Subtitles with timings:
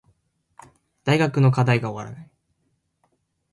[1.03, 2.31] 大学の課題が終わらない